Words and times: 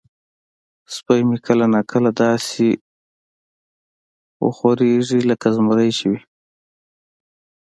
سپی 0.93 1.21
مې 1.27 1.37
کله 1.45 1.65
نا 1.73 1.81
کله 1.91 2.09
داسې 2.23 2.67
وخوریږي 4.43 5.19
لکه 5.29 5.47
زمری 5.55 5.89
چې 5.97 6.05
وي. 6.11 6.19